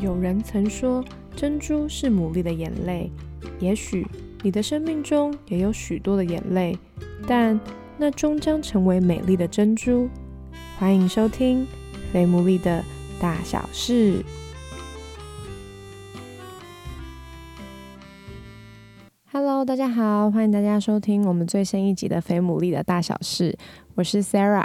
[0.00, 1.04] 有人曾说，
[1.36, 3.10] 珍珠是牡蛎的眼泪。
[3.60, 4.04] 也许
[4.42, 6.76] 你的生命中也有许多的眼泪，
[7.28, 7.58] 但
[7.96, 10.08] 那终将成为美丽的珍珠。
[10.78, 11.62] 欢迎收听
[12.12, 12.84] 《非牡蛎的
[13.20, 14.18] 大小事》。
[19.30, 23.52] Hello，大家好，欢迎大家收听我们最新一集的《非牡蛎的大小事》，
[23.94, 24.64] 我是 Sarah。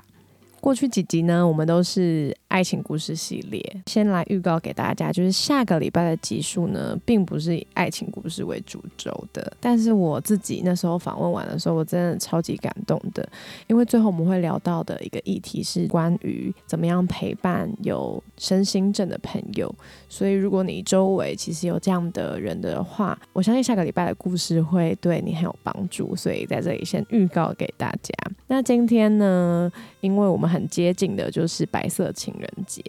[0.60, 3.64] 过去几集呢，我们都是爱情故事系列。
[3.86, 9.52] 先来预告给大家，就是下个礼拜的集数呢，并不是以爱情故事为主轴的。
[9.62, 13.28] 但是我自己那时候访问完的时候，我真的超级感动的，
[13.68, 19.74] 因为最后我们会聊到的一个议题是关于怎么样陪伴有身心症的朋友。
[20.10, 26.16] 所以如果你周围其实有这样的人的话，我相信下个礼拜的故事会对你很有帮助。
[26.16, 28.12] 所以在这里先预告给大家。
[28.48, 29.72] 那今天呢，
[30.02, 32.84] 因为我们很接近的就是白色情人节。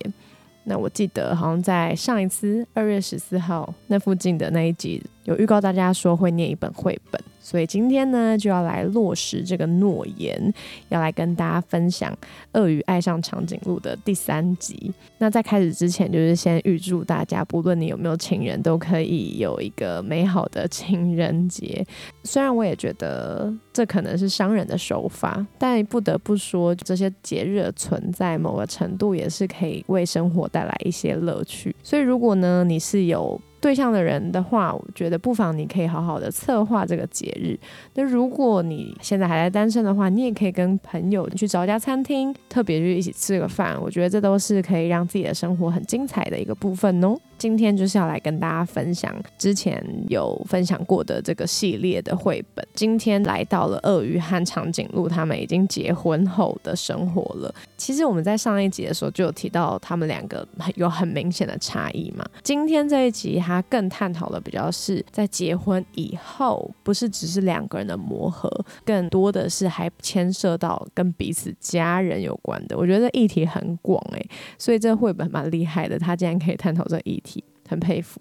[0.64, 7.20] 那我记得好像在上一次二月十四号那附近的那一集，有预告大家说会念一本绘本。
[7.42, 10.52] 所以今天呢，就要来落实这个诺言，
[10.90, 12.12] 要来跟大家分享
[12.52, 14.92] 《鳄鱼爱上长颈鹿》的第三集。
[15.18, 21.84] 那在开始之前，就是先预祝大家，不论你有没有情人，都可以有一个美好的情人节。
[22.22, 31.74] 虽然我也觉得这可能是商人的手法，但不得不说，这些节日的存在，某个程度也是可以为生活带来一些乐趣。
[31.82, 37.58] 所以，如果呢，你是有对象的人的话，我觉得不妨你可以好好的策划这个节日。
[37.94, 43.76] 那如果你现在还在单身的话，你也可以跟朋友去找一家餐厅，特别去一起吃个饭。
[43.80, 47.14] 我觉得这都是可以让自己的生活很精彩的一个部分哦。
[47.40, 52.62] 今天就是要来跟大家分享之前有分享过的这个系列的绘本。
[52.74, 57.54] 今天来到了鳄鱼和长颈鹿他们已经结婚后的生活了。
[57.78, 62.22] 其实我们在上一集的时候就有提到他们两个有很明显的差异嘛。
[62.42, 68.50] 今天这一集他更探讨的比较是在结婚以后，不是只是两个人的磨合，
[68.84, 72.76] 更多的是还牵涉到跟彼此家人有关的。
[72.76, 74.28] 我觉得议题很广诶，
[74.58, 77.29] 所以这绘本蛮厉害的，他竟然可以探讨这议题。
[77.70, 78.20] 很佩服，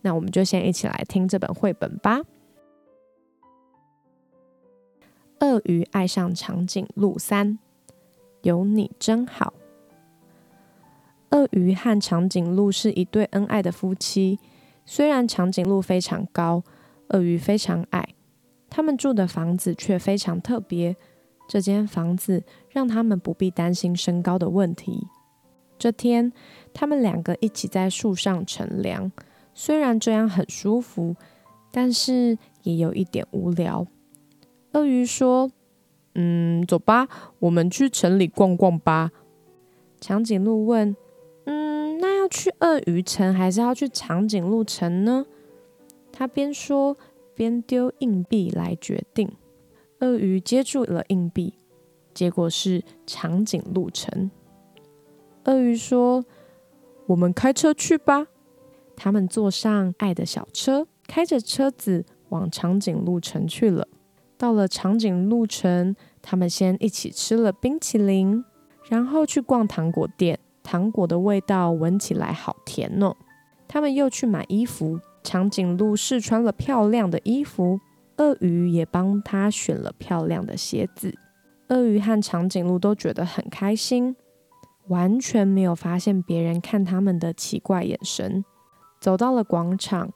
[0.00, 2.22] 那我们就先一起来听这本绘本吧。
[5.40, 7.58] 鳄鱼爱上长颈鹿三，
[8.40, 9.52] 有你真好。
[11.30, 14.38] 鳄鱼和长颈鹿是一对恩爱的夫妻，
[14.86, 16.62] 虽然长颈鹿非常高，
[17.08, 18.14] 鳄鱼非常矮，
[18.70, 20.96] 他们住的房子却非常特别。
[21.46, 25.06] 这间房子让他们不必担心身高的问题。
[25.78, 26.32] 这天，
[26.72, 29.10] 他们两个一起在树上乘凉。
[29.54, 31.16] 虽然这样很舒服，
[31.70, 33.86] 但是也有一点无聊。
[34.72, 35.50] 鳄鱼说
[36.14, 39.10] ：“嗯，走吧，我们去城里逛逛吧。”
[40.00, 40.94] 长颈鹿问
[41.46, 45.24] ：“嗯，那要去鳄鱼城还是要去长颈鹿城呢？”
[46.12, 46.96] 他边说
[47.34, 49.30] 边丢硬币来决定。
[50.00, 51.54] 鳄鱼接住了硬币，
[52.12, 54.30] 结果是长颈鹿城。
[55.46, 56.24] 鳄鱼说
[57.06, 58.26] ：“我们开车去吧。”
[58.96, 63.86] 他们坐上爱的小车，开着车子往长颈鹿城去了。
[64.36, 68.44] 到了长颈鹿城，他们先一起吃了冰淇淋，
[68.90, 70.38] 然后去逛糖果店。
[70.62, 73.14] 糖果的味道闻起来好甜哦。
[73.68, 77.78] 他们又去买衣服，长颈鹿试穿了漂亮的衣服，
[78.16, 81.14] 鳄鱼也帮他选了漂亮的鞋子。
[81.68, 84.16] 鳄鱼和长颈鹿都觉得很开心。
[84.88, 88.44] 完全没有发现别人看他们的奇怪眼神。
[89.00, 90.10] 走到了广场，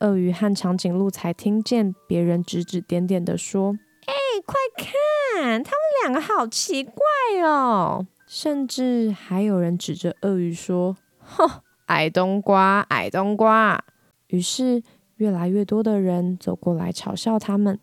[0.00, 3.76] 鳄鱼和长颈鹿才听见别人指指点点的说
[4.06, 4.14] ：“哎，
[4.46, 7.02] 快看，他们两个好奇怪
[7.42, 13.82] 哦！”甚至还有人指着鳄鱼说：“哼，矮冬瓜，矮冬瓜。”
[14.28, 14.82] 于是
[15.16, 17.78] 越来越多的人走过来嘲笑他们。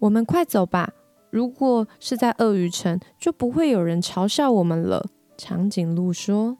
[0.00, 0.92] 我们快走吧！
[1.30, 5.06] 如果是在鳄鱼城，就不会有人嘲笑我们了。
[5.36, 6.56] 长颈鹿说：“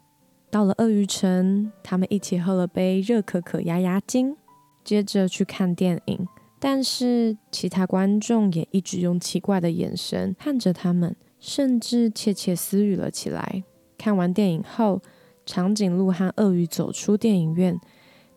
[0.50, 4.36] 到了鳄鱼城，他们一起喝了杯热可可压压惊，
[4.82, 6.26] 接着去看电影。
[6.58, 13.62] 但是其他观众也一直用奇怪的眼神看着他们，甚至窃窃私语了起来。
[13.98, 15.00] 看完电影后，
[15.44, 17.78] 长颈鹿和鳄鱼走出电影院，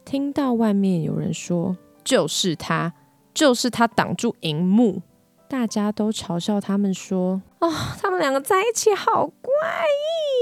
[0.03, 2.93] 听到外面有人说：‘就是他，
[3.33, 5.01] 就是他挡住荧幕。’
[5.49, 7.71] 大家都嘲笑他们说：‘哦，
[8.01, 10.36] 他们两个在一起好怪异！’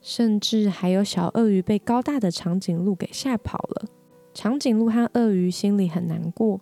[0.00, 3.86] 甚至还有小鳄鱼被高大的长颈鹿给吓跑了。
[4.32, 6.60] 长颈鹿和鳄鱼心里很难过，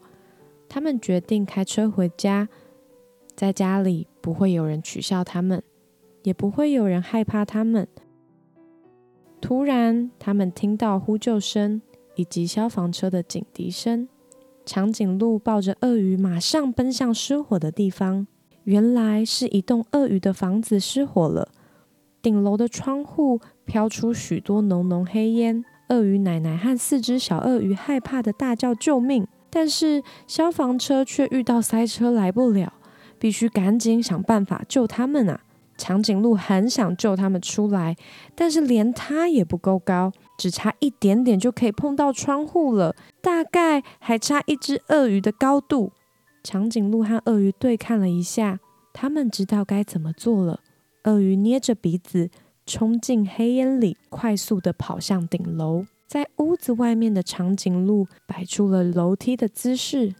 [0.68, 2.48] 他们决定开车回家，
[3.36, 5.62] 在家里不会有人取笑他们，
[6.22, 7.86] 也不会有人害怕他们。
[9.40, 11.80] 突然，他们听到呼救声
[12.16, 14.08] 以及消防车的警笛声。
[14.66, 18.26] 长颈鹿抱着鳄鱼，马上奔向失火的地方。
[18.64, 21.48] 原来是一栋鳄鱼的房子失火了，
[22.28, 25.64] 顶楼的窗户飘出许多浓浓黑烟。
[25.88, 32.74] 鳄鱼奶奶和四只小鳄鱼害怕的大叫救命，但是消防车却遇到塞车来不了，
[33.18, 35.40] 必须赶紧想办法救他们啊！
[35.78, 37.96] 长颈鹿很想救他们出来，
[38.34, 45.92] 但是连它也不够高，只差一点点就可以碰到窗户了，大概还差一只鳄鱼的高度。
[46.44, 48.58] 长颈鹿和鳄鱼对看了一下，
[48.92, 50.60] 他们知道该怎么做了。
[51.08, 52.28] 鳄鱼捏着鼻子，
[52.66, 55.86] 冲进黑烟里，快速地跑向顶楼。
[56.06, 60.14] 在屋子外面的长颈鹿摆出了楼梯的姿势，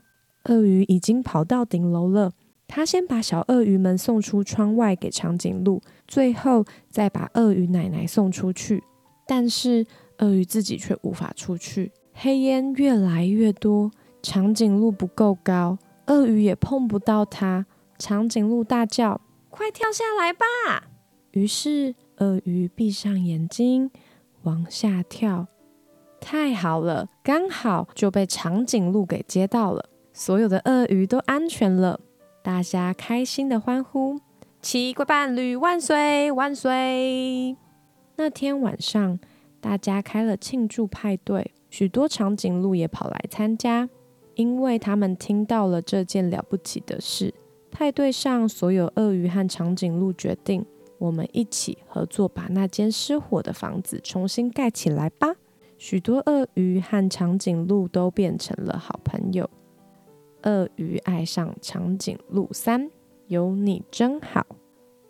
[0.45, 2.33] 鳄鱼已经跑到顶楼了。
[2.67, 8.83] 他先把小鳄鱼们送出窗外给长颈鹿，最后再把鳄鱼奶奶送出去。
[9.27, 9.87] 但是
[10.19, 13.91] 鳄鱼自己却无法出去，黑烟越来越多，
[14.23, 17.67] 长颈鹿不够高，鳄鱼也碰不到它。
[17.99, 20.45] 长颈鹿大叫：“快跳下来吧！”
[21.33, 23.91] 于是鳄鱼闭上眼睛
[24.43, 25.47] 往下跳。
[26.21, 32.01] 太好了，刚好就被长颈鹿给接到了，所有的鳄鱼都安全了。
[32.43, 34.19] 大家开心的欢呼
[34.61, 37.57] ：“奇怪伴侣万岁万岁！”
[38.17, 39.21] 那天晚上，
[39.61, 43.89] 大家开了庆祝派对，许多长颈鹿也跑来参加，
[44.35, 47.33] 因为他们听到了这件了不起的事。
[47.79, 50.67] 派对上，所有鳄鱼和长颈鹿决定：
[50.99, 55.37] 我们一起合作，把那间失火的房子重新盖起来吧。
[55.77, 59.49] 许多鳄鱼和长颈鹿都变成了好朋友。
[60.43, 62.91] 鳄鱼爱上长颈鹿三，
[63.29, 64.45] 有你真好。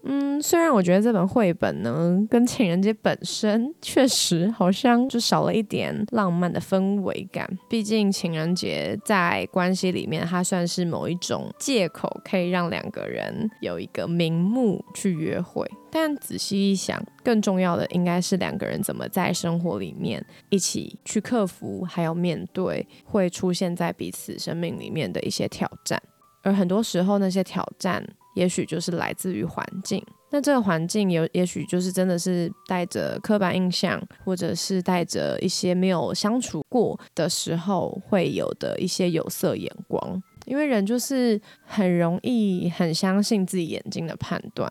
[0.05, 7.47] 嗯，虽然我觉得这本绘本呢，跟情人节本身确实好像就少了一点浪漫的氛围感。
[7.69, 15.69] 毕竟情人节在关系里面，它算是某一种借口，可以让两个人有一个名目去约会。
[15.91, 26.01] 但仔细一想，更重要的应该是两个人怎么在生活里面一起去克服，还有面对会出现在彼此生命里面的一些挑战。
[26.43, 28.03] 而很多时候，那些挑战。
[28.35, 40.23] 也许就是来自于环境，那这个环境有，也许就是真的是带着刻板印象，或者是带着一些没有相处过的时候会有的一些有色眼光。
[40.47, 44.71] 因为人就是很容易很相信自己眼睛的判断，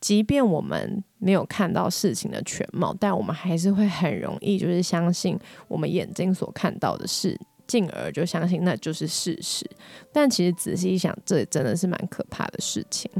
[0.00, 5.38] 即便我们没有看到事情的全貌，但我们还是会很容易就是相信
[5.68, 7.38] 我们眼睛所看到的事。
[7.72, 9.64] 进而就相信那就是事实，
[10.12, 13.10] 但其实仔细一想，这真的是蛮可怕的事情。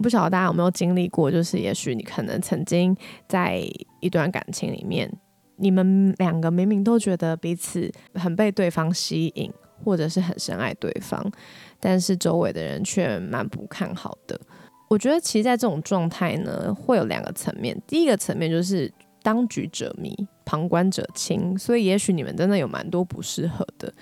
[0.00, 2.96] 不晓得大家有没有经历过，就是也许你可能曾经
[3.26, 3.60] 在
[3.98, 5.12] 一段感情里面，
[5.56, 9.52] 你们两个明明都觉得彼此很被对方吸引，
[9.82, 11.28] 或者是很深爱对方，
[11.80, 14.40] 但是周围的人却蛮不看好的。
[14.88, 17.76] 我觉得其实，在这种状态呢，会有两个层面。
[17.84, 18.92] 第一个层面就是
[19.24, 20.14] 当局者迷。
[20.44, 23.92] 旁观者清，所以也许你们真的有蛮多不适合的。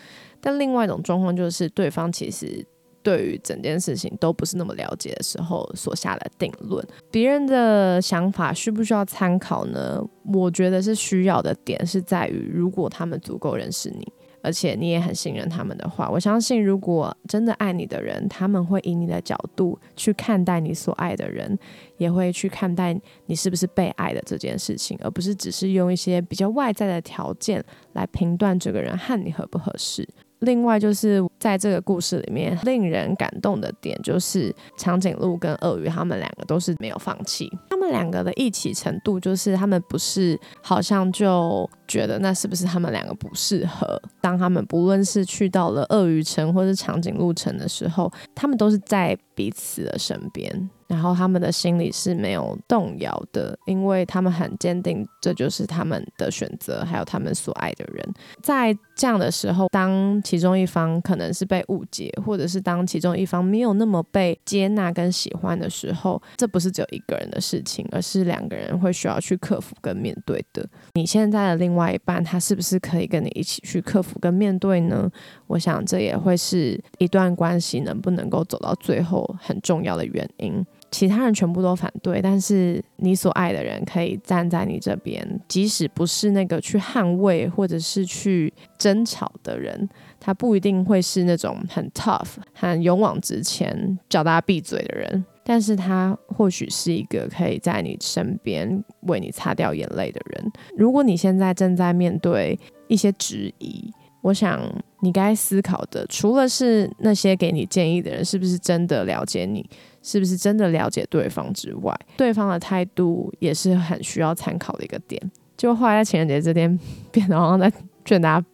[0.41, 2.65] 但另外一种状况就是，对方其实
[3.03, 6.87] 对于整件事情都不是那么了解的时候所下的定论。
[7.11, 10.03] 别人的想法需不需要参考呢？
[10.33, 14.07] 我觉得是需要的点是在于，如果他们足够认识你。
[14.43, 21.59] 而且你也很信任他们的话，我相信如果真的爱你的人，他们会以你的角度去看待你所爱的人，
[21.99, 30.09] 也会去看待你是不是被爱的这件事情，而不是只是用一些比较外在的条件来评断这个人和你合不合适。
[30.41, 44.01] 另外就是在这个故事里面，令人感动的点就是长颈鹿跟鳄鱼他们两个都是没有放弃，他们两个的一起程度就是他们不是好像就觉得那是不是他们两个不适合。
[44.21, 50.71] 当他们不论是去到了鳄鱼城或是长颈鹿城的时候，他们都是在彼此的身边。
[50.87, 58.05] 然后他们的心里是没有动摇的，因为他们很坚定，这就是他们的选择，还有他们所爱的人。
[58.43, 70.69] 在这样的时候，当其中一方可能是被误解，或者是当其中一方没有那么被接纳跟喜欢的时候，这不是只有一个人的事情，而是两个人会需要去克服跟面对的。
[70.95, 75.11] 你现在的另外外一半，他是不是可以跟你一起去克服跟面对呢？
[75.47, 80.65] 我想这也会是一段关系能不能够走到最后很重要的原因。
[80.91, 95.25] 其他人全部都反对，但是你所爱的人可以站在你这边，即使不是那个去捍卫或者是去争吵的人，他不一定会是那种很 tough、很勇往直前、叫大家闭嘴的人。
[95.51, 100.53] 但是他或许是一个可以在你身边为你擦掉眼泪的人。
[100.77, 104.61] 如果你现在正在面对一些质疑，我想
[105.01, 109.69] 你该思考的，除了是那些给你建议的人是不是真的了解你，
[110.05, 115.21] 是不是真的了解对方之外，对方的态度也是很需要参考的一个点。
[115.57, 116.79] 就后来在情人节这天，
[117.11, 117.73] 变得好像在。
[118.05, 118.47] 劝大家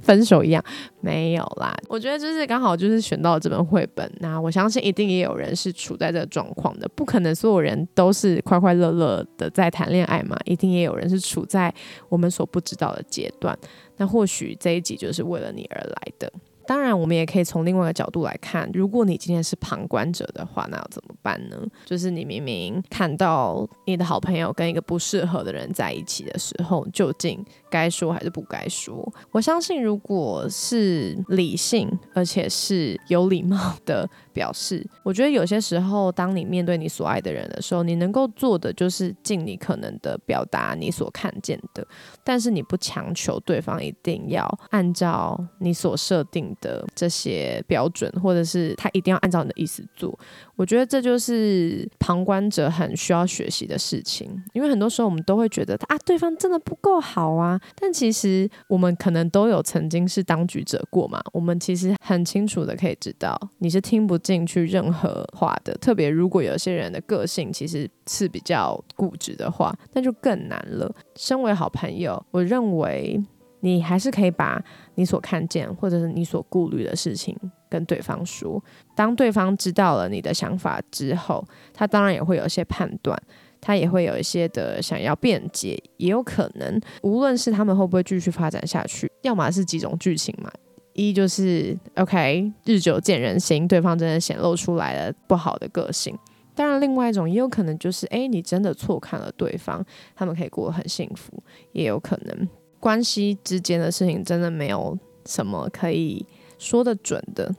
[0.00, 0.64] 分手一样
[1.00, 11.72] 没有啦，我觉得就是刚好就是选到了这本绘本，那我相信一定也有人是处在这个状况的，不可能所有人都是快快乐乐的在谈恋爱嘛，一定也有人是处在
[12.08, 13.58] 我们所不知道的阶段，
[13.96, 16.32] 那或许这一集就是为了你而来的。
[16.64, 21.56] 当然，我们也可以从另外一个角度来看，如果你今天是旁观者的话，那要怎么办呢？
[21.84, 29.10] 就是你明明看到你的好朋友跟一个不适合的人在一起的时候，究竟该说还是不该说？
[29.30, 41.86] 我相信，如果是理性而且是有礼貌的表示，我觉得有些时候，当你面对你所爱的人的时候，你能够做的就是尽你可能的表达你所看见的，
[42.22, 46.42] 但是你不强求对方一定要按照你所设定。
[46.60, 50.18] 的这些标准，或者是他一定要按照你的意思做，
[50.56, 54.28] 我觉得这就是旁观者很需要学习的事情。
[54.52, 61.22] 因为很多时候我们都会觉得啊，对方真的不够好啊，但其实我们可能都有曾经是当局者过嘛。
[61.32, 65.74] 我们其实很清楚的可以知道，你是听不进去任何话的。
[65.74, 70.94] 特别如果有些人的个性其实是比较固执的话，那就更难了。
[71.16, 73.22] 身为好朋友，我认为。
[73.64, 74.60] 你还是可以把
[74.96, 77.32] 你所看见或者是你所顾虑的事情
[77.70, 78.60] 跟对方说。
[78.96, 83.16] 当对方知道了你的想法之后，他当然也会有些判断，
[83.62, 90.50] 他也会有一些的想要辩解，也有可能，无论是他们会不会继续发展下去，要么是几种剧情嘛。
[90.94, 96.14] 一就是 OK，日久见人心，对方真的显露出来了不好的个性。
[96.54, 99.82] 当然，另外一种也有可能就是，哎，你真的错看了对方，
[100.14, 101.42] 他们可以过得很幸福，
[101.72, 102.48] 也有可能。
[102.78, 106.26] 关系之间的事情真的没有什么可以
[106.58, 107.54] 说得准的，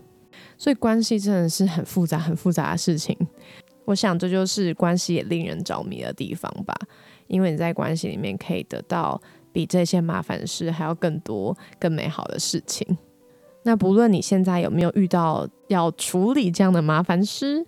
[0.60, 3.18] 所以关系真的是很复杂、很复杂的事情。
[3.86, 6.74] 我想这就是关系也令人着迷的地方吧，
[7.28, 9.22] 因为你在关系里面可以得到
[9.52, 12.98] 比这些麻烦事还要更多、更美好的事情。
[13.64, 17.66] 那不论你现在有没有遇到要处理这样的麻烦事，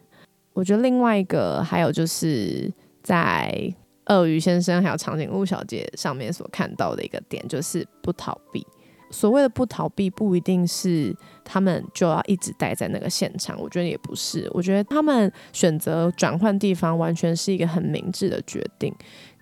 [0.53, 3.75] 我觉得另外一个还有就是在。
[4.07, 8.63] 鳄鱼先生还有长颈鹿小姐上面所看到的一个点，就是不逃避。
[9.11, 13.59] 所谓的不逃避，不一定是他们就要一直待在那个现场。
[13.59, 14.49] 我觉得也不是。
[14.53, 18.93] 我觉得他们选择转换地方，完全是一个很明智的决定。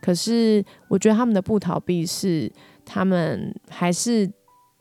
[0.01, 2.51] 可是，我觉得他们的不逃避是，
[2.86, 4.29] 他们还是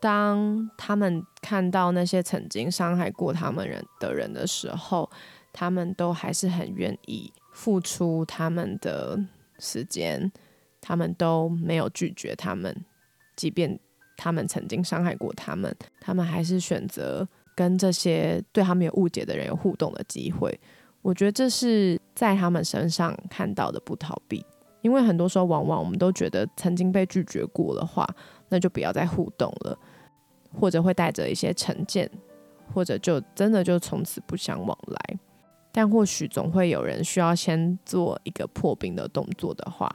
[0.00, 5.08] 当他们看到那些曾经伤害过他们人的人的时候，
[5.52, 9.18] 他们都还是很愿意付出他们的。
[9.64, 10.32] 时间，
[10.80, 12.84] 他们都没有拒绝他们，
[13.36, 13.78] 即便
[14.22, 17.26] 他们曾经伤害过他们，他们还是选择
[17.56, 20.56] 跟这些对他们有误解的人有互动的机会。
[21.00, 24.46] 我觉得这是在他们身上看到的不逃避，
[24.82, 28.08] 因为很多时候往往我们都觉得曾经被拒绝过的话，
[28.48, 29.76] 那就不要再互动了，
[30.56, 32.08] 或者会带着一些成见，
[32.72, 35.18] 或者就真的就从此不相往来。
[35.72, 39.92] 但或许总会有人需要先做一个破冰的动作的话，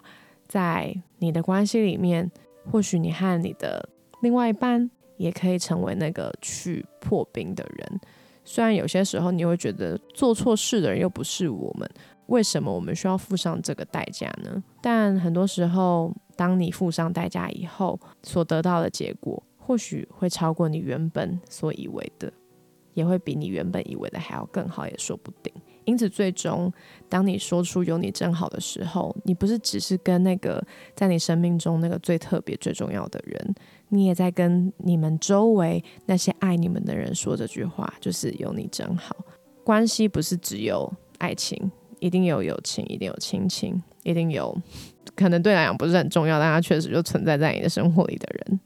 [0.50, 2.30] 在你的关系里面，
[2.70, 3.88] 或许你和你的
[4.22, 8.00] 另外一半也可以成为那个去破冰的人。
[8.44, 11.90] 虽然有些时候你会觉得做错事的人又不是我们，
[12.28, 14.64] 为什么我们需要付上这个代价呢？
[14.82, 22.32] 但很多时候，当你付上代价以后，所得到的结果或许会超过你原本所以为的。
[22.94, 25.54] 也会比你原本以为的还要更好，也说不定。
[25.86, 26.74] 因此，最终
[27.08, 33.56] 当你说出“有你真好”的时候，你不是只是跟那个在你生命中那个最特别、最重要的人，
[33.90, 39.16] 你也在跟你们周围那些爱你们的人说这句话，就是“有你真好”。
[39.64, 44.56] 关系不是只有爱情，一定有友情，一定有亲情，一定有
[45.16, 48.60] 可能对来讲不是很重要，但它确实就存在在你的生活里的人。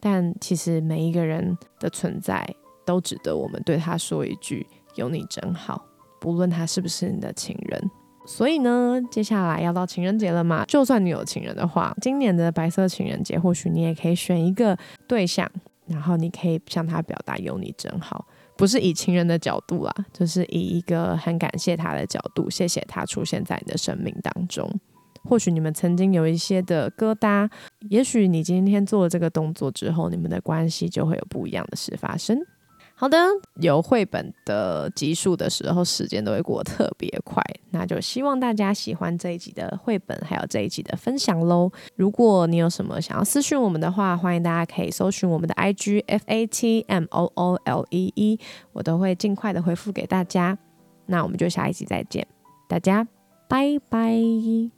[0.00, 2.46] 但其实每一个人的存在。
[2.88, 5.84] 都值得我们对他说一句“有你真好”，
[6.18, 7.90] 不论他是不是你的情人。
[8.28, 15.50] 所以呢，接下来要到情人节了嘛，就算你有情人的话，今年的白色情人节，或许你也可以选一个对象，
[15.86, 24.70] 然后你可以向他表达“有你真好”，不是以情人的角度啦，就是以一个很感谢他的角度，谢谢他出现在你的生命当中。
[25.24, 27.50] 或许你们曾经有一些的疙瘩，
[27.88, 32.38] 也许你今天做了这个动作之后，你们的关系就会有不一样的事发生。
[33.00, 33.16] 好的，
[33.60, 37.40] 有绘本的集数的时候，时间都会过得特别快。
[37.70, 41.70] 那就希望大家喜欢这一集的绘本，还有这一集的分享喽。
[41.94, 48.40] 如果你有什么想要私讯我们的话，欢迎大家可以搜寻我们的 IG F A T M O O L E E，
[48.72, 50.58] 我都会尽快的回复给大家。
[51.06, 52.26] 那我们就下一集再见，
[52.68, 53.06] 大家
[53.48, 54.77] 拜拜。